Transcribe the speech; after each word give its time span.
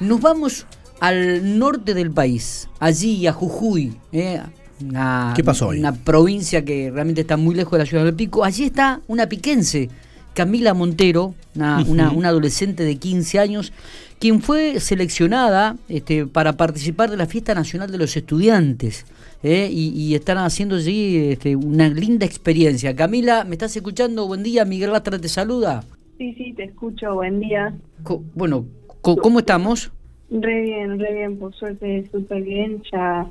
Nos 0.00 0.20
vamos 0.20 0.66
al 1.00 1.58
norte 1.58 1.94
del 1.94 2.10
país, 2.10 2.68
allí 2.78 3.26
a 3.26 3.32
Jujuy, 3.32 3.94
¿eh? 4.12 4.40
una, 4.82 5.32
¿Qué 5.36 5.44
pasó 5.44 5.68
hoy? 5.68 5.78
una 5.78 5.94
provincia 5.94 6.64
que 6.64 6.90
realmente 6.90 7.20
está 7.22 7.36
muy 7.36 7.54
lejos 7.54 7.72
de 7.72 7.78
la 7.78 7.86
ciudad 7.86 8.04
del 8.04 8.14
Pico. 8.14 8.44
Allí 8.44 8.64
está 8.64 9.00
una 9.08 9.28
piquense, 9.28 9.88
Camila 10.34 10.72
Montero, 10.74 11.34
una, 11.54 11.84
una- 11.86 12.10
una 12.12 12.28
adolescente 12.28 12.82
de 12.84 12.96
15 12.96 13.38
años, 13.38 13.72
quien 14.18 14.40
fue 14.42 14.80
seleccionada 14.80 15.76
este, 15.88 16.26
para 16.26 16.54
participar 16.56 17.10
de 17.10 17.16
la 17.18 17.26
Fiesta 17.26 17.54
Nacional 17.54 17.90
de 17.90 17.98
los 17.98 18.16
Estudiantes. 18.16 19.04
¿eh? 19.42 19.68
Y, 19.70 19.88
y 19.90 20.14
están 20.14 20.38
haciendo 20.38 20.76
allí 20.76 21.16
este, 21.32 21.56
una 21.56 21.88
linda 21.88 22.24
experiencia. 22.26 22.94
Camila, 22.96 23.44
¿me 23.44 23.52
estás 23.54 23.74
escuchando? 23.76 24.26
Buen 24.26 24.42
día, 24.42 24.64
Miguel 24.64 24.92
Lastra 24.92 25.18
te 25.18 25.28
saluda. 25.28 25.82
Sí, 26.18 26.34
sí, 26.34 26.52
te 26.54 26.64
escucho, 26.64 27.14
buen 27.14 27.40
día. 27.40 27.74
Co- 28.02 28.22
bueno, 28.34 28.66
¿cómo 29.02 29.38
estamos? 29.40 29.92
Re 30.30 30.62
bien, 30.62 30.98
re 30.98 31.12
bien, 31.14 31.38
por 31.38 31.54
suerte 31.54 32.08
súper 32.12 32.42
bien, 32.42 32.82
ya, 32.92 33.28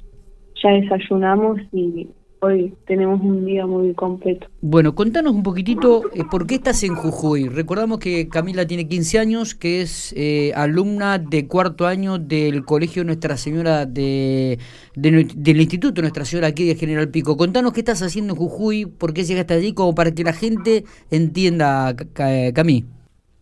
ya 0.61 0.69
desayunamos 0.71 1.59
y 1.71 2.09
hoy 2.41 2.73
tenemos 2.87 3.21
un 3.21 3.45
día 3.45 3.65
muy 3.65 3.93
completo. 3.93 4.47
Bueno, 4.61 4.95
contanos 4.95 5.33
un 5.33 5.43
poquitito 5.43 6.03
eh, 6.13 6.23
por 6.29 6.45
qué 6.47 6.55
estás 6.55 6.83
en 6.83 6.95
Jujuy. 6.95 7.47
Recordamos 7.47 7.99
que 7.99 8.27
Camila 8.29 8.65
tiene 8.67 8.87
15 8.87 9.19
años, 9.19 9.55
que 9.55 9.81
es 9.81 10.13
eh, 10.17 10.51
alumna 10.55 11.17
de 11.19 11.47
cuarto 11.47 11.85
año 11.87 12.17
del 12.17 12.65
Colegio 12.65 13.03
Nuestra 13.05 13.37
Señora 13.37 13.85
de, 13.85 14.57
del 14.95 15.61
Instituto 15.61 16.01
Nuestra 16.01 16.25
Señora 16.25 16.47
aquí 16.47 16.65
de 16.65 16.75
General 16.75 17.09
Pico. 17.09 17.37
Contanos 17.37 17.71
qué 17.73 17.79
estás 17.79 18.01
haciendo 18.01 18.33
en 18.33 18.39
Jujuy, 18.39 18.85
por 18.85 19.13
qué 19.13 19.23
llegaste 19.23 19.53
allí, 19.53 19.73
como 19.73 19.95
para 19.95 20.13
que 20.13 20.23
la 20.23 20.33
gente 20.33 20.83
entienda, 21.11 21.93
Ca- 21.95 22.05
Ca- 22.13 22.53
Cami. 22.53 22.85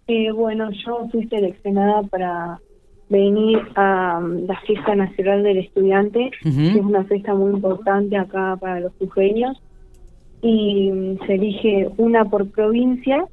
Eh, 0.07 0.31
bueno, 0.31 0.69
yo 0.71 1.07
fui 1.11 1.27
seleccionada 1.27 2.03
para 2.03 2.59
venir 3.09 3.59
a 3.75 4.19
um, 4.21 4.45
la 4.45 4.59
Fiesta 4.61 4.95
Nacional 4.95 5.43
del 5.43 5.57
Estudiante, 5.57 6.31
que 6.41 6.49
es 6.49 6.75
una 6.75 7.03
fiesta 7.05 7.33
muy 7.33 7.51
importante 7.51 8.17
acá 8.17 8.57
para 8.59 8.79
los 8.79 8.93
jujeños, 8.99 9.61
y 10.41 10.91
mm, 10.91 11.25
se 11.25 11.33
elige 11.35 11.89
una 11.97 12.25
por 12.25 12.49
provincia 12.49 13.25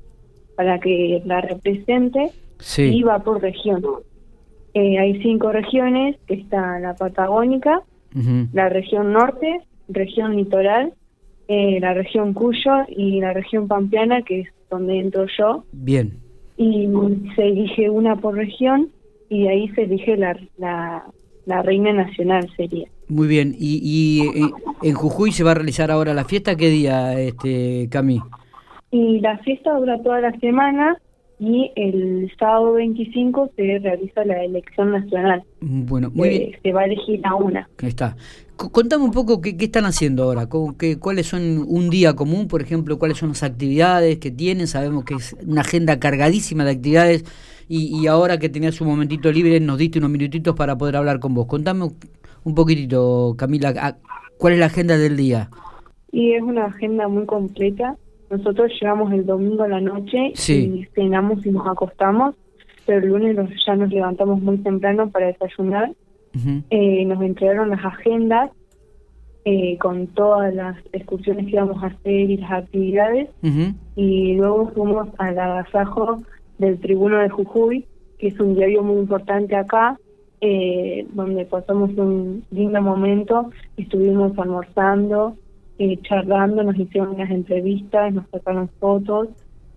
para 0.57 0.79
que 0.79 1.23
la 1.25 1.41
represente 1.41 2.31
Sí. 2.59 2.83
y 2.83 3.03
va 3.03 3.19
por 3.19 3.43
región. 3.43 3.83
Eh, 4.75 4.99
hay 4.99 5.21
cinco 5.23 5.53
regiones, 5.53 6.17
que 6.27 6.35
está 6.35 6.79
la 6.81 6.95
Patagónica, 6.95 7.83
la 8.53 8.69
región 8.69 9.13
norte, 9.13 9.61
región 9.89 10.37
litoral, 10.37 10.93
eh, 11.49 11.79
la 11.81 11.95
región 11.95 12.33
Cuyo 12.33 12.85
y 12.89 13.21
la 13.21 13.33
región 13.33 13.67
Pampeana, 13.67 14.23
que 14.23 14.41
es 14.43 14.49
donde 14.71 14.99
entro 15.01 15.27
yo, 15.37 15.65
Bien. 15.73 16.24
Y 16.57 16.89
se 17.35 17.43
elige 17.49 17.91
una 17.91 18.17
por 18.17 18.35
región 18.37 18.91
y 19.29 19.43
de 19.45 19.49
ahí 19.49 19.69
se 19.71 19.83
elige 19.83 20.17
la, 20.17 20.39
la, 20.59 21.05
la 21.47 21.63
reina 21.63 21.93
nacional 21.93 22.49
sería. 22.57 22.87
Muy 23.09 23.27
bien. 23.29 23.55
¿Y, 23.59 23.81
y 23.83 24.43
eh, 24.45 24.51
en 24.83 24.95
Jujuy 24.95 25.33
se 25.33 25.45
va 25.45 25.51
a 25.53 25.55
realizar 25.55 25.91
ahora 25.91 26.15
la 26.15 26.25
fiesta? 26.25 26.57
¿Qué 26.57 26.69
día, 26.69 27.19
este, 27.21 27.89
Cami? 27.91 28.21
Y 28.91 29.21
la 29.21 29.39
fiesta 29.39 29.75
dura 29.77 30.01
toda 30.03 30.21
la 30.21 30.33
semana 30.39 30.97
y 31.41 31.73
el 31.75 32.31
sábado 32.39 32.75
25 32.75 33.51
se 33.57 33.79
realiza 33.81 34.25
la 34.25 34.45
elección 34.45 34.93
nacional. 34.93 35.43
Bueno, 35.61 36.11
muy 36.15 36.29
Eh, 36.29 36.39
bien. 36.39 36.61
Se 36.63 36.73
va 36.73 36.83
a 36.83 36.85
elegir 36.85 37.21
a 37.25 37.35
una. 37.35 37.69
Ahí 37.83 37.89
está. 37.89 38.17
Contame 38.57 39.05
un 39.05 39.11
poco 39.11 39.41
qué, 39.41 39.57
qué 39.57 39.65
están 39.67 39.85
haciendo 39.85 40.23
ahora, 40.23 40.49
qué- 40.79 40.99
cuáles 40.99 41.27
son 41.27 41.65
un 41.67 41.91
día 41.91 42.15
común, 42.15 42.47
por 42.47 42.63
ejemplo, 42.63 42.99
cuáles 42.99 43.19
son 43.19 43.31
las 43.31 43.43
actividades 43.43 44.19
que 44.19 44.31
tienen. 44.31 44.67
Sabemos 44.69 45.05
que 45.05 45.15
es 45.15 45.37
una 45.47 45.63
agenda 45.63 45.99
cargadísima 45.99 46.65
de 46.65 46.71
actividades 46.73 47.25
y, 47.69 47.99
y 48.01 48.07
ahora 48.07 48.39
que 48.39 48.49
tenías 48.49 48.81
un 48.81 48.89
momentito 48.89 49.33
libre 49.33 49.59
nos 49.61 49.79
diste 49.79 49.99
unos 49.99 50.11
minutitos 50.11 50.55
para 50.55 50.79
poder 50.79 50.97
hablar 50.97 51.19
con 51.19 51.35
vos. 51.35 51.47
Contame 51.47 51.85
un- 52.45 52.55
poquitito, 52.55 53.35
Camila, 53.37 53.75
a- 53.77 53.97
cuál 54.39 54.53
es 54.55 54.59
la 54.61 54.67
agenda 54.67 54.97
del 54.99 55.17
día. 55.17 55.51
Y 56.13 56.33
es 56.35 56.43
una 56.43 56.67
agenda 56.67 57.09
muy 57.09 57.27
completa. 57.27 57.97
Nosotros 58.31 58.71
llegamos 58.81 59.13
el 59.13 59.27
domingo 59.27 59.65
a 59.65 59.69
la 59.69 59.81
noche 59.81 60.33
Sí. 60.35 60.73
y 60.83 60.95
cenamos 60.95 61.45
y 61.45 61.51
nos 61.51 61.67
acostamos, 61.67 62.35
pero 62.87 62.99
el 63.01 63.09
lunes 63.09 63.37
ya 63.67 63.75
nos 63.77 63.91
levantamos 63.91 64.41
muy 64.41 64.59
temprano 64.59 65.11
para 65.11 65.27
desayunar. 65.27 65.91
Eh, 66.71 67.05
nos 67.05 67.23
entregaron 67.23 67.71
las 67.71 67.85
agendas 67.85 68.51
eh, 69.45 69.77
con 69.79 70.09
todas 70.09 70.55
las 70.55 70.77
excursiones 70.93 71.47
que 71.47 71.53
íbamos 71.53 71.83
a 71.83 71.87
hacer 71.87 72.31
y 72.31 72.37
las 72.39 72.51
actividades. 72.51 73.29
Y 73.95 74.35
luego 74.35 74.71
fuimos 74.75 75.09
al 75.19 75.39
agasajo 75.39 76.23
del 76.59 76.79
Tribuno 76.81 77.19
de 77.19 77.29
Jujuy, 77.29 77.87
que 78.19 78.29
es 78.29 78.41
un 78.41 78.55
diario 78.55 78.83
muy 78.83 78.99
importante 78.99 79.55
acá, 79.57 79.99
eh, 80.41 81.07
donde 81.15 81.45
pasamos 81.47 81.91
un 81.97 82.45
lindo 82.51 82.81
momento, 82.83 83.51
estuvimos 83.77 84.37
almorzando, 84.39 85.37
eh, 85.79 85.99
charlando, 86.03 86.63
nos 86.63 86.77
hicieron 86.77 87.15
unas 87.15 87.31
entrevistas, 87.31 88.13
nos 88.13 88.29
sacaron 88.31 88.69
fotos 88.79 89.29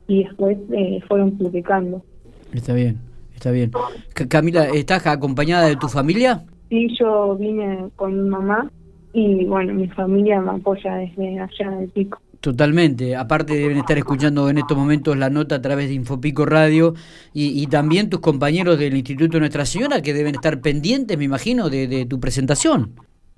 y 0.07 0.23
después 0.23 0.57
eh, 0.71 0.99
fueron 1.07 1.31
publicando. 1.37 2.03
Está 2.53 2.73
bien, 2.73 2.97
está 3.37 3.51
bien. 3.51 3.71
Ca- 4.13 4.27
Camila, 4.27 4.65
¿estás 4.65 5.05
acompañada 5.07 5.67
de 5.67 5.75
tu 5.77 5.87
familia? 5.87 6.43
Sí, 6.69 6.87
yo 6.99 7.35
vine 7.37 7.89
con 7.95 8.23
mi 8.23 8.29
mamá 8.29 8.69
y 9.13 9.45
bueno, 9.45 9.73
mi 9.73 9.87
familia 9.87 10.41
me 10.41 10.51
apoya 10.51 10.95
desde 10.95 11.39
allá 11.39 11.71
del 11.79 11.89
pico. 11.89 12.19
Totalmente. 12.41 13.15
Aparte 13.15 13.53
deben 13.55 13.77
estar 13.77 13.97
escuchando 13.97 14.49
en 14.49 14.57
estos 14.59 14.77
momentos 14.77 15.17
la 15.17 15.29
nota 15.29 15.55
a 15.55 15.61
través 15.61 15.87
de 15.87 15.95
Infopico 15.95 16.45
Radio 16.45 16.93
y, 17.33 17.61
y 17.61 17.67
también 17.67 18.09
tus 18.09 18.19
compañeros 18.19 18.77
del 18.77 18.95
Instituto 18.95 19.39
Nuestra 19.39 19.65
Señora 19.65 20.01
que 20.01 20.13
deben 20.13 20.35
estar 20.35 20.61
pendientes, 20.61 21.17
me 21.17 21.23
imagino, 21.23 21.69
de, 21.69 21.87
de 21.87 22.05
tu 22.05 22.19
presentación. 22.19 22.91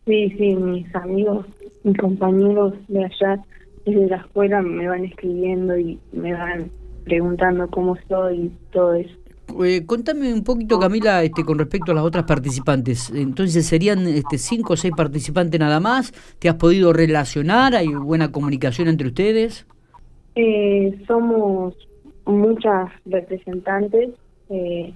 Sí, 0.05 0.33
sí, 0.37 0.55
mis 0.55 0.93
amigos, 0.95 1.45
mis 1.83 1.97
compañeros 1.97 2.73
de 2.87 3.05
allá 3.05 3.39
desde 3.85 4.07
la 4.07 4.17
escuela 4.17 4.61
me 4.61 4.87
van 4.87 5.05
escribiendo 5.05 5.77
y 5.77 5.97
me 6.11 6.33
van 6.33 6.69
preguntando 7.05 7.67
cómo 7.69 7.95
estoy 7.95 8.37
y 8.37 8.51
todo 8.71 8.93
eso. 8.95 9.13
Eh, 9.63 9.85
contame 9.85 10.33
un 10.33 10.43
poquito, 10.43 10.79
Camila, 10.79 11.23
este, 11.23 11.43
con 11.43 11.57
respecto 11.59 11.91
a 11.91 11.95
las 11.95 12.03
otras 12.03 12.25
participantes. 12.25 13.09
Entonces, 13.09 13.65
¿serían 13.65 14.07
este, 14.07 14.37
cinco 14.37 14.73
o 14.73 14.77
seis 14.77 14.93
participantes 14.95 15.59
nada 15.59 15.79
más? 15.79 16.11
¿Te 16.39 16.49
has 16.49 16.55
podido 16.55 16.93
relacionar? 16.93 17.75
¿Hay 17.75 17.87
buena 17.87 18.31
comunicación 18.31 18.87
entre 18.87 19.07
ustedes? 19.07 19.65
Eh, 20.35 20.97
somos 21.07 21.75
muchas 22.25 22.89
representantes, 23.05 24.11
eh, 24.49 24.93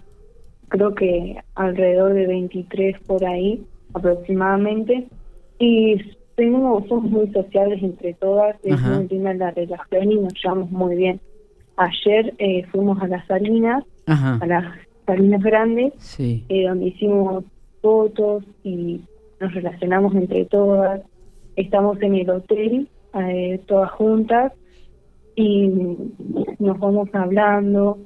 creo 0.70 0.94
que 0.96 1.38
alrededor 1.56 2.14
de 2.14 2.28
23 2.28 3.00
por 3.02 3.26
ahí 3.26 3.64
aproximadamente, 3.94 5.08
y 5.60 5.98
tenemos, 6.36 6.88
somos 6.88 7.12
muy 7.12 7.28
sociales 7.32 7.82
entre 7.84 8.14
todas, 8.14 8.56
es 8.64 8.80
muy 8.82 9.08
linda 9.08 9.34
la 9.34 9.52
relación 9.52 10.12
y 10.12 10.16
nos 10.16 10.34
llevamos 10.42 10.72
muy 10.72 10.96
bien. 10.96 11.20
Ayer 11.78 12.34
eh, 12.38 12.66
fuimos 12.72 13.02
a 13.02 13.08
las 13.08 13.26
Salinas, 13.28 13.84
Ajá. 14.06 14.40
a 14.42 14.46
las 14.46 14.66
Salinas 15.06 15.42
Grandes, 15.44 15.94
Sí. 15.98 16.46
eh, 16.50 16.68
donde 16.68 16.88
hicimos 16.88 17.44
fotos 17.82 18.44
y 18.64 19.02
nos 19.40 19.54
relacionamos 19.54 20.14
entre 20.16 20.46
todas. 20.46 21.02
Estamos 21.56 22.02
en 22.02 22.16
el 22.16 22.30
hotel, 22.30 22.88
eh, 23.16 23.62
todas 23.68 23.92
juntas, 23.92 24.54
y 25.36 25.68
nos 26.60 26.80
vamos 26.80 27.10
hablando, 27.14 27.98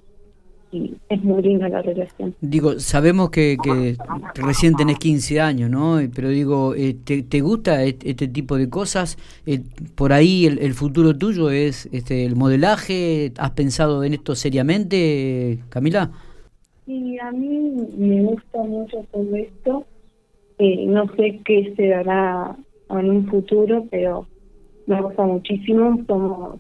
es 0.72 1.24
muy 1.24 1.42
linda 1.42 1.70
la 1.70 1.82
relación. 1.82 2.36
Digo, 2.42 2.80
sabemos 2.80 3.30
que, 3.30 3.58
que 3.62 3.96
recién 4.36 4.76
tenés 4.76 5.00
15 5.00 5.40
años, 5.40 5.70
¿no? 5.70 6.00
Eh, 6.00 6.10
Pero 6.14 6.30
digo, 6.30 6.76
eh, 6.76 6.96
¿te, 7.04 7.24
te 7.24 7.42
gusta 7.42 7.84
este 7.84 8.28
tipo 8.28 8.58
de 8.58 8.70
cosas? 8.70 9.18
Eh, 9.46 9.62
por 9.96 10.14
ahí 10.14 10.46
el, 10.46 10.60
el 10.60 10.74
futuro 10.74 11.18
tuyo 11.18 11.50
es 11.50 11.88
este, 11.92 12.26
el 12.26 12.36
modelaje. 12.36 13.32
¿Has 13.38 13.52
pensado 13.52 14.04
en 14.04 14.14
esto 14.14 14.36
seriamente, 14.36 15.60
Camila? 15.70 16.12
Y 16.86 17.18
a 17.20 17.32
mí 17.32 17.74
me 17.98 18.24
gusta 18.24 18.64
mucho 18.64 19.06
todo 19.12 19.36
esto. 19.36 19.86
Eh, 20.60 20.86
no 20.88 21.06
sé 21.16 21.42
qué 21.46 21.74
se 21.76 21.88
dará 21.88 22.56
en 22.90 23.10
un 23.10 23.28
futuro, 23.28 23.86
pero 23.92 24.28
me 24.86 25.02
gusta 25.02 25.24
muchísimo. 25.24 26.00
Somos 26.08 26.60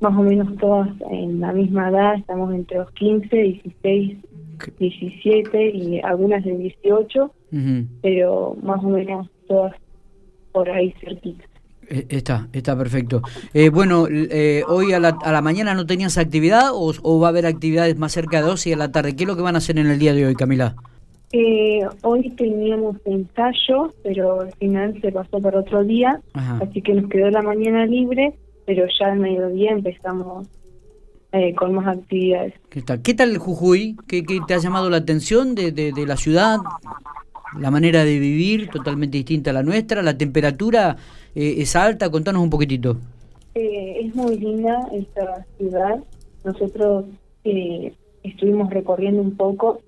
más 0.00 0.16
o 0.16 0.22
menos 0.22 0.56
todas 0.58 0.88
en 1.10 1.40
la 1.40 1.52
misma 1.52 1.88
edad, 1.90 2.14
estamos 2.16 2.54
entre 2.54 2.78
los 2.78 2.90
15, 2.92 3.36
16, 3.36 4.18
17 4.78 5.70
y 5.70 6.00
algunas 6.00 6.44
de 6.44 6.56
18, 6.56 7.24
Ujú. 7.52 7.86
pero 8.02 8.56
más 8.62 8.82
o 8.84 8.88
menos 8.88 9.28
todas 9.46 9.74
por 10.52 10.70
ahí 10.70 10.92
cerquita. 11.00 11.44
Eh, 11.90 12.06
Está, 12.10 12.48
está 12.52 12.76
perfecto. 12.76 13.22
Eh, 13.54 13.70
bueno, 13.70 14.06
eh, 14.10 14.62
hoy 14.68 14.92
a 14.92 15.00
la, 15.00 15.16
a 15.22 15.32
la 15.32 15.40
mañana 15.40 15.74
no 15.74 15.86
tenías 15.86 16.18
actividad 16.18 16.72
o, 16.72 16.92
o 17.02 17.20
va 17.20 17.28
a 17.28 17.30
haber 17.30 17.46
actividades 17.46 17.96
más 17.96 18.12
cerca 18.12 18.40
de 18.42 18.46
12 18.48 18.70
y 18.70 18.72
a 18.72 18.76
la 18.76 18.92
tarde. 18.92 19.16
¿Qué 19.16 19.24
es 19.24 19.28
lo 19.28 19.36
que 19.36 19.42
van 19.42 19.54
a 19.54 19.58
hacer 19.58 19.78
en 19.78 19.86
el 19.86 19.98
día 19.98 20.12
de 20.12 20.26
hoy, 20.26 20.34
Camila? 20.34 20.74
Eh, 21.32 21.80
hoy 22.02 22.30
teníamos 22.30 22.96
ensayo, 23.04 23.92
pero 24.02 24.40
al 24.40 24.52
final 24.54 24.98
se 25.00 25.12
pasó 25.12 25.40
para 25.40 25.60
otro 25.60 25.84
día, 25.84 26.20
Ajá. 26.32 26.58
así 26.62 26.80
que 26.80 26.94
nos 26.94 27.10
quedó 27.10 27.30
la 27.30 27.42
mañana 27.42 27.84
libre, 27.84 28.34
pero 28.68 28.86
ya 29.00 29.12
al 29.12 29.18
mediodía 29.18 29.70
empezamos 29.70 30.46
eh, 31.32 31.54
con 31.54 31.72
más 31.72 31.86
actividades. 31.86 32.52
¿Qué 32.68 32.82
tal? 32.82 33.00
¿Qué 33.00 33.14
tal 33.14 33.38
Jujuy? 33.38 33.96
¿Qué, 34.06 34.22
te 34.46 34.52
ha 34.52 34.58
llamado 34.58 34.90
la 34.90 34.98
atención 34.98 35.54
de, 35.54 35.72
de, 35.72 36.06
la 36.06 36.18
ciudad? 36.18 36.58
La 37.58 37.70
manera 37.70 38.04
de 38.04 38.18
vivir 38.18 38.68
totalmente 38.68 39.16
distinta 39.16 39.52
a 39.52 39.54
la 39.54 39.62
nuestra, 39.62 40.02
la 40.02 40.18
temperatura 40.18 40.96
eh, 41.34 41.54
es 41.56 41.74
alta, 41.76 42.10
contanos 42.10 42.42
un 42.42 42.50
poquitito. 42.50 42.98
Eh, 43.54 44.00
es 44.02 44.14
muy 44.14 44.36
linda 44.36 44.86
esta 44.92 45.46
ciudad, 45.56 46.04
nosotros 46.44 47.06
estuvimos 48.22 48.68
recorriendo 48.68 49.22
un 49.22 49.34
poco, 49.34 49.80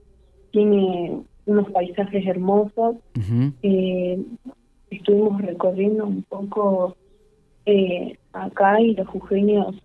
tiene 0.53 1.21
unos 1.45 1.71
paisajes 1.71 2.27
hermosos, 2.27 2.97
estuvimos 4.91 5.43
recorriendo 5.43 6.07
un 6.07 6.23
poco 6.23 6.97
acá 8.33 8.81
y 8.81 8.95
los 8.95 9.07
jujeños 9.09 9.77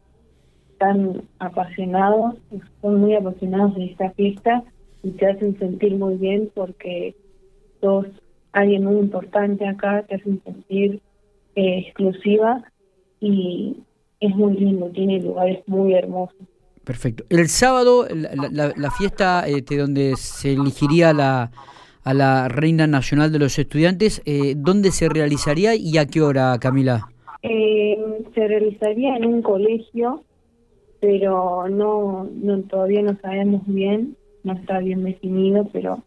están 0.71 1.21
apasionados, 1.39 2.35
son 2.81 2.99
muy 2.99 3.15
apasionados 3.15 3.75
de 3.75 3.85
esta 3.85 4.11
fiesta 4.11 4.63
y 5.03 5.11
te 5.11 5.27
hacen 5.27 5.57
sentir 5.57 5.95
muy 5.95 6.15
bien 6.15 6.49
porque 6.53 7.15
sos 7.79 8.07
alguien 8.51 8.83
muy 8.83 8.97
importante 8.97 9.67
acá, 9.67 10.03
te 10.03 10.15
hacen 10.15 10.41
sentir 10.43 11.01
eh, 11.55 11.79
exclusiva 11.85 12.63
y 13.19 13.77
es 14.19 14.35
muy 14.35 14.57
lindo, 14.57 14.89
tiene 14.89 15.21
lugares 15.21 15.59
muy 15.67 15.93
hermosos. 15.93 16.35
Perfecto. 16.83 17.23
El 17.29 17.47
sábado, 17.49 18.07
la, 18.11 18.73
la, 18.75 18.91
fiesta 18.91 19.47
este, 19.47 19.77
donde 19.77 20.15
se 20.17 20.53
elegiría 20.53 21.13
la, 21.13 21.51
a 22.03 22.13
la 22.13 22.47
Reina 22.47 22.85
Nacional 22.85 23.31
de 23.31 23.39
los 23.39 23.57
Estudiantes, 23.57 24.21
eh, 24.25 24.53
¿dónde 24.55 24.91
se 24.91 25.09
realizaría 25.09 25.73
y 25.75 25.97
a 25.97 26.05
qué 26.05 26.21
hora, 26.21 26.55
Camila? 26.59 27.09
Eh, 27.47 28.23
se 28.33 28.47
realizaría 28.47 29.15
en 29.15 29.25
un 29.25 29.41
colegio 29.41 30.23
pero 31.05 31.67
no, 31.69 32.27
no 32.33 32.61
todavía 32.63 33.03
no 33.03 33.15
sabemos 33.21 33.61
bien, 33.67 34.17
no 34.43 34.53
está 34.53 34.79
bien 34.79 35.03
definido, 35.03 35.69
pero 35.71 36.03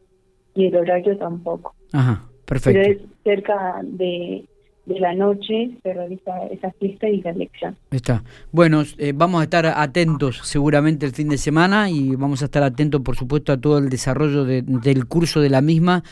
y 0.55 0.67
el 0.67 0.75
horario 0.75 1.17
tampoco. 1.17 1.75
Ajá, 1.93 2.25
perfecto. 2.44 2.81
Pero 2.82 2.93
es 2.93 3.23
cerca 3.23 3.81
de 3.85 4.44
de 4.88 4.99
la 5.00 5.14
noche 5.14 5.70
se 5.82 5.93
realiza 5.93 6.46
esa 6.50 6.73
fiesta 6.73 7.08
y 7.08 7.20
la 7.20 7.31
elección. 7.31 7.76
Está. 7.90 8.25
Bueno, 8.52 8.82
eh, 8.96 9.12
vamos 9.14 9.43
a 9.43 9.44
estar 9.44 9.67
atentos 9.67 10.40
seguramente 10.44 11.05
el 11.05 11.12
fin 11.12 11.29
de 11.29 11.37
semana 11.37 11.90
y 11.90 12.17
vamos 12.17 12.40
a 12.40 12.46
estar 12.46 12.62
atentos, 12.62 13.02
por 13.02 13.14
supuesto, 13.14 13.52
a 13.52 13.58
todo 13.58 13.79
el 13.79 13.90
desarrollo 13.90 14.44
del 14.44 15.06
curso 15.06 15.40
de 15.40 15.50
la 15.50 15.61
misma. 15.61 16.02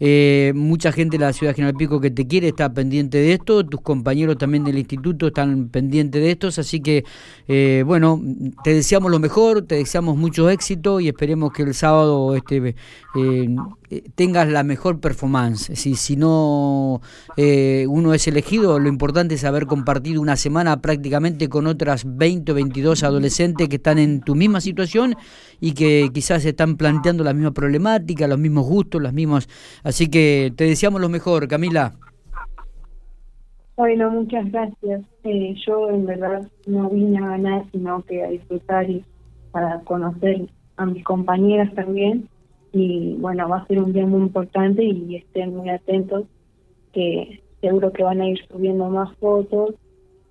Eh, 0.00 0.52
mucha 0.54 0.90
gente 0.90 1.16
de 1.16 1.24
la 1.24 1.32
ciudad 1.32 1.52
de 1.52 1.56
General 1.56 1.76
Pico 1.76 2.00
que 2.00 2.10
te 2.10 2.26
quiere 2.26 2.48
está 2.48 2.72
pendiente 2.72 3.18
de 3.18 3.34
esto, 3.34 3.64
tus 3.64 3.80
compañeros 3.80 4.36
también 4.36 4.64
del 4.64 4.78
instituto 4.78 5.28
están 5.28 5.68
pendientes 5.68 6.20
de 6.20 6.30
estos, 6.32 6.58
así 6.58 6.80
que, 6.80 7.04
eh, 7.46 7.84
bueno, 7.86 8.20
te 8.64 8.74
deseamos 8.74 9.12
lo 9.12 9.20
mejor, 9.20 9.62
te 9.62 9.76
deseamos 9.76 10.16
mucho 10.16 10.50
éxito 10.50 10.98
y 10.98 11.08
esperemos 11.08 11.52
que 11.52 11.62
el 11.62 11.74
sábado 11.74 12.34
este, 12.34 12.74
tengas 14.16 14.48
la 14.48 14.64
mejor 14.64 14.98
performance. 14.98 15.70
Si, 15.74 15.94
si 15.94 16.16
no 16.16 17.00
uno 17.36 18.14
es 18.14 18.23
elegido, 18.26 18.78
lo 18.78 18.88
importante 18.88 19.34
es 19.34 19.44
haber 19.44 19.66
compartido 19.66 20.20
una 20.20 20.36
semana 20.36 20.80
prácticamente 20.80 21.48
con 21.48 21.66
otras 21.66 22.04
20 22.06 22.52
o 22.52 22.54
22 22.54 23.02
adolescentes 23.02 23.68
que 23.68 23.76
están 23.76 23.98
en 23.98 24.20
tu 24.20 24.34
misma 24.34 24.60
situación 24.60 25.14
y 25.60 25.74
que 25.74 26.08
quizás 26.12 26.44
están 26.44 26.76
planteando 26.76 27.24
la 27.24 27.32
misma 27.32 27.52
problemática, 27.52 28.26
los 28.26 28.38
mismos 28.38 28.66
gustos, 28.66 29.02
las 29.02 29.12
mismas. 29.12 29.48
Así 29.82 30.08
que 30.08 30.52
te 30.56 30.64
deseamos 30.64 31.00
lo 31.00 31.08
mejor, 31.08 31.48
Camila. 31.48 31.94
Bueno, 33.76 34.10
muchas 34.10 34.50
gracias. 34.52 35.02
Eh, 35.24 35.54
yo 35.66 35.90
en 35.90 36.06
verdad 36.06 36.48
no 36.66 36.90
vine 36.90 37.18
a 37.18 37.28
ganar, 37.28 37.64
sino 37.72 38.02
que 38.02 38.22
a 38.22 38.28
disfrutar 38.28 38.88
y 38.88 39.04
para 39.50 39.80
conocer 39.80 40.48
a 40.76 40.86
mis 40.86 41.02
compañeras 41.04 41.74
también. 41.74 42.28
Y 42.72 43.14
bueno, 43.18 43.48
va 43.48 43.58
a 43.58 43.66
ser 43.66 43.80
un 43.80 43.92
día 43.92 44.06
muy 44.06 44.22
importante 44.22 44.84
y 44.84 45.16
estén 45.16 45.56
muy 45.56 45.70
atentos 45.70 46.24
que 46.92 47.43
seguro 47.64 47.92
que 47.92 48.02
van 48.02 48.20
a 48.20 48.28
ir 48.28 48.38
subiendo 48.50 48.88
más 48.90 49.16
fotos 49.16 49.74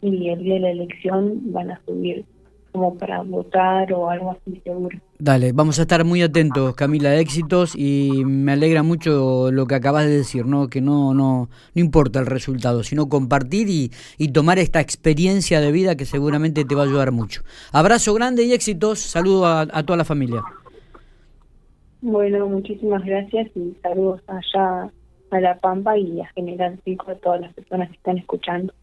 y 0.02 0.30
el 0.30 0.44
día 0.44 0.54
de 0.56 0.60
la 0.60 0.70
elección 0.70 1.52
van 1.52 1.72
a 1.72 1.82
subir 1.86 2.26
como 2.72 2.96
para 2.96 3.22
votar 3.22 3.94
o 3.94 4.10
algo 4.10 4.32
así 4.32 4.60
seguro. 4.64 4.98
Dale, 5.20 5.52
vamos 5.52 5.80
a 5.80 5.84
estar 5.84 6.04
muy 6.04 6.22
atentos, 6.22 6.76
Camila, 6.76 7.16
éxitos 7.16 7.76
y 7.76 8.24
me 8.26 8.52
alegra 8.52 8.84
mucho 8.84 9.52
lo 9.52 9.66
que 9.68 9.76
acabas 9.76 10.06
de 10.06 10.18
decir, 10.18 10.46
¿no? 10.46 10.68
Que 10.68 10.82
no 10.82 11.14
no 11.14 11.50
no 11.76 11.82
importa 11.82 12.20
el 12.20 12.26
resultado, 12.26 12.84
sino 12.84 13.10
compartir 13.10 13.70
y, 13.70 13.92
y 14.18 14.30
tomar 14.30 14.60
esta 14.60 14.80
experiencia 14.80 15.62
de 15.62 15.72
vida 15.72 15.96
que 15.96 16.06
seguramente 16.06 16.66
te 16.66 16.76
va 16.76 16.82
a 16.82 16.86
ayudar 16.86 17.12
mucho. 17.12 17.42
Abrazo 17.72 18.14
grande 18.14 18.44
y 18.44 18.54
éxitos, 18.54 19.00
saludo 19.00 19.46
a, 19.46 19.62
a 19.62 19.84
toda 19.84 19.98
la 19.98 20.06
familia. 20.06 20.44
Bueno, 22.02 22.48
muchísimas 22.48 23.04
gracias 23.06 23.50
y 23.56 23.76
saludos 23.82 24.22
allá 24.28 24.92
a 25.34 25.42
La 25.42 25.60
Pampa 25.60 25.98
y 25.98 26.22
a 26.22 26.28
General 26.28 26.78
Pico 26.84 27.12
a 27.12 27.16
todas 27.16 27.42
las 27.42 27.54
personas 27.54 27.90
que 27.90 27.96
están 27.96 28.18
escuchando. 28.18 28.74